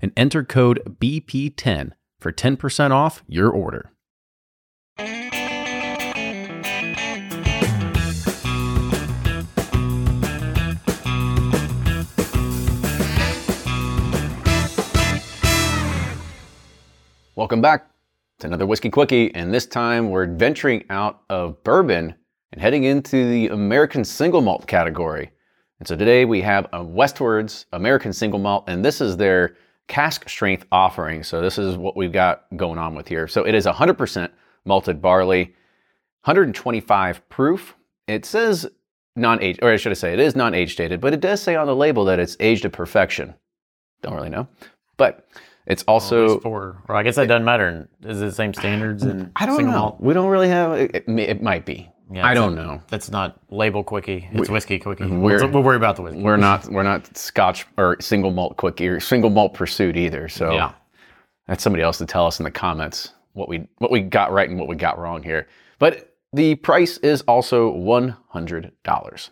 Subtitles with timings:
[0.00, 3.92] and enter code BP10 for 10% off your order.
[17.36, 17.90] Welcome back
[18.38, 22.14] to another Whiskey Quickie, and this time we're venturing out of bourbon
[22.52, 25.30] and heading into the American single malt category.
[25.78, 29.54] And so today we have a Westwards American single malt, and this is their
[29.88, 31.22] cask strength offering.
[31.22, 33.28] So this is what we've got going on with here.
[33.28, 34.30] So it is 100%
[34.64, 35.44] malted barley,
[36.24, 37.74] 125 proof.
[38.06, 38.66] It says
[39.14, 41.66] non-age, or I should I say, it is non-age dated, but it does say on
[41.66, 43.34] the label that it's aged to perfection.
[44.02, 44.46] Don't really know,
[44.96, 45.26] but
[45.66, 46.82] it's also four.
[46.88, 47.88] Or I guess that doesn't matter.
[48.02, 49.70] Is it the same standards and I don't know.
[49.70, 50.00] malt?
[50.00, 50.72] We don't really have.
[50.74, 51.90] It, it, it might be.
[52.10, 52.80] Yeah, I don't know.
[52.88, 54.28] That's not label quickie.
[54.32, 55.06] It's whiskey quickie.
[55.06, 56.22] We'll, we'll worry about the whiskey.
[56.22, 56.66] We're not.
[56.66, 60.28] We're not Scotch or single malt quickie or single malt pursuit either.
[60.28, 60.72] So Yeah.
[61.48, 64.48] that's somebody else to tell us in the comments what we what we got right
[64.48, 65.48] and what we got wrong here.
[65.80, 69.30] But the price is also one hundred dollars.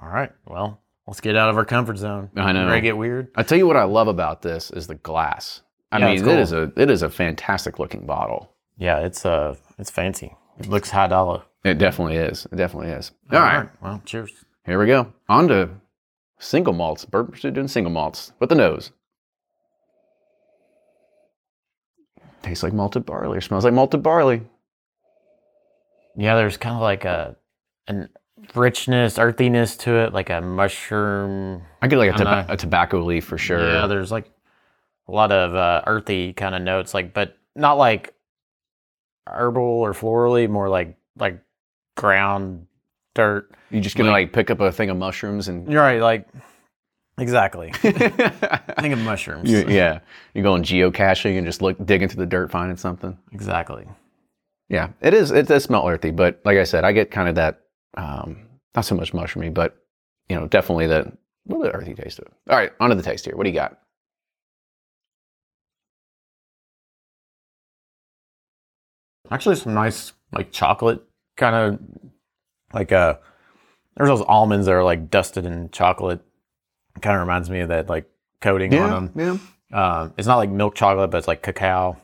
[0.00, 0.32] All right.
[0.46, 2.30] Well, let's get out of our comfort zone.
[2.34, 2.64] I know.
[2.66, 3.28] Ready to get weird?
[3.36, 5.60] I tell you what I love about this is the glass.
[5.92, 6.32] I Yeah, mean, cool.
[6.38, 8.52] is a it is a fantastic looking bottle.
[8.78, 10.34] Yeah, it's uh, it's fancy.
[10.58, 11.42] It looks high dollar.
[11.64, 12.46] It definitely is.
[12.50, 13.12] It definitely is.
[13.32, 13.68] All right.
[13.82, 14.32] Well, cheers.
[14.64, 15.12] Here we go.
[15.28, 15.70] On to
[16.38, 17.04] single malts.
[17.04, 18.92] Bourbon Pursuit doing single malts with the nose.
[22.42, 24.42] Tastes like malted barley or smells like malted barley.
[26.16, 27.36] Yeah, there's kind of like a
[27.86, 28.08] an
[28.54, 31.62] richness, earthiness to it, like a mushroom.
[31.82, 33.60] I get like a, toba- a tobacco leaf for sure.
[33.66, 34.30] Yeah, there's like
[35.08, 38.14] a lot of uh, earthy kind of notes, like, but not like
[39.26, 41.42] herbal or florally, more like like
[42.00, 42.66] ground
[43.14, 43.50] dirt.
[43.70, 46.26] You're just gonna like- like pick up a thing of mushrooms and You're right, like
[47.18, 47.70] exactly.
[47.72, 49.50] Think of mushrooms.
[49.50, 50.00] You- yeah,
[50.34, 53.16] you're going geocaching and just look dig into the dirt finding something.
[53.32, 53.86] Exactly.
[54.68, 55.30] Yeah, it is.
[55.32, 57.60] It does smell earthy, but like I said, I get kind of that
[57.96, 58.46] um,
[58.76, 59.76] not so much mushroomy, but
[60.28, 61.12] you know, definitely that
[61.46, 62.32] little bit earthy taste to it.
[62.48, 63.36] All right, on to the taste here.
[63.36, 63.78] What do you got?
[69.30, 71.02] Actually, some nice like chocolate
[71.40, 71.80] kind of
[72.72, 73.18] like a
[73.96, 76.20] there's those almonds that are like dusted in chocolate.
[77.00, 78.08] Kind of reminds me of that like
[78.40, 79.40] coating on them.
[79.72, 80.00] yeah.
[80.00, 81.96] Um, it's not like milk chocolate, but it's like cacao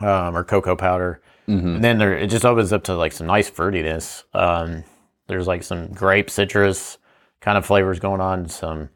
[0.00, 1.20] um, or cocoa powder.
[1.46, 4.24] hmm And then there, it just opens up to like some nice fruitiness.
[4.34, 4.84] Um,
[5.26, 6.98] there's like some grape, citrus
[7.40, 8.48] kind of flavors going on.
[8.48, 8.90] Some,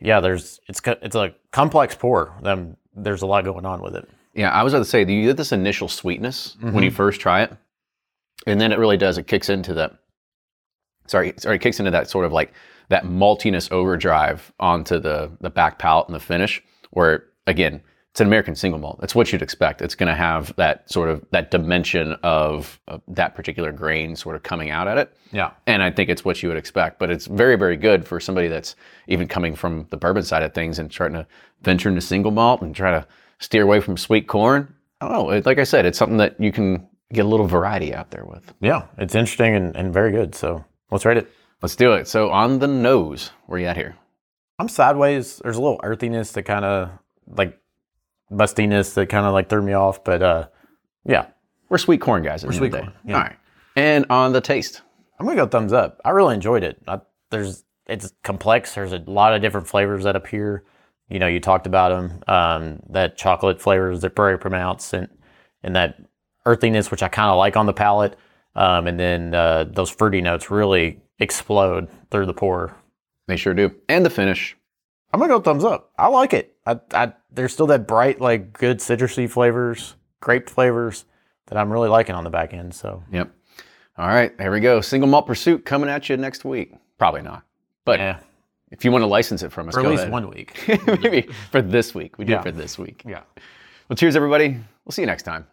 [0.00, 0.20] yeah.
[0.20, 2.32] There's it's it's a complex pour.
[2.44, 4.08] Um, there's a lot going on with it.
[4.34, 7.20] Yeah, I was about to say, do you get this initial sweetness when you first
[7.20, 7.52] try it,
[8.46, 9.18] and then it really does.
[9.18, 9.92] It kicks into that.
[11.06, 12.52] Sorry, sorry, it kicks into that sort of like
[12.88, 16.62] that maltiness overdrive onto the the back palate and the finish.
[16.90, 17.82] Where again,
[18.12, 18.98] it's an American single malt.
[19.00, 19.80] That's what you'd expect.
[19.80, 24.36] It's going to have that sort of that dimension of, of that particular grain sort
[24.36, 25.16] of coming out at it.
[25.32, 25.52] Yeah.
[25.66, 28.48] And I think it's what you would expect, but it's very, very good for somebody
[28.48, 28.76] that's
[29.08, 31.26] even coming from the bourbon side of things and trying to
[31.62, 33.06] venture into single malt and try to
[33.38, 34.74] steer away from sweet corn.
[35.00, 35.42] I don't know.
[35.46, 38.52] Like I said, it's something that you can get a little variety out there with.
[38.60, 38.86] Yeah.
[38.98, 40.34] It's interesting and, and very good.
[40.34, 41.30] So let's rate it.
[41.60, 42.08] Let's do it.
[42.08, 43.96] So on the nose, where you at here?
[44.58, 45.38] I'm sideways.
[45.38, 46.90] There's a little earthiness that kind of
[47.26, 47.58] like
[48.30, 50.04] mustiness that kind of like threw me off.
[50.04, 50.48] But uh,
[51.04, 51.26] yeah,
[51.68, 52.44] We're sweet corn guys.
[52.44, 53.16] At We're sweet corn, yeah.
[53.16, 53.36] All right.
[53.76, 54.82] And on the taste,
[55.18, 56.00] I'm gonna go thumbs up.
[56.04, 56.82] I really enjoyed it.
[56.86, 58.74] I, there's it's complex.
[58.74, 60.64] There's a lot of different flavors that appear.
[61.08, 62.22] You know, you talked about them.
[62.26, 65.08] Um, that chocolate flavors they're very pronounced, and
[65.62, 65.96] and that
[66.46, 68.16] earthiness, which I kind of like on the palate.
[68.54, 72.74] Um, and then uh, those fruity notes really explode through the pour.
[73.28, 73.74] they sure do.
[73.88, 74.56] And the finish.
[75.12, 75.90] I'm gonna go thumbs up.
[75.98, 76.56] I like it.
[76.66, 81.04] I, I there's still that bright, like good citrusy flavors, grape flavors
[81.46, 82.74] that I'm really liking on the back end.
[82.74, 83.30] So Yep.
[83.98, 84.32] All right.
[84.38, 84.80] here we go.
[84.80, 86.72] Single malt pursuit coming at you next week.
[86.98, 87.42] Probably not.
[87.84, 88.20] But yeah,
[88.70, 90.12] if you want to license it from us, or at least ahead.
[90.12, 90.58] one week.
[90.86, 92.16] Maybe for this week.
[92.16, 92.40] We do Yeah.
[92.40, 93.02] it for this week.
[93.06, 93.20] yeah.
[93.88, 94.56] Well, cheers, everybody.
[94.84, 95.46] We'll see you next time.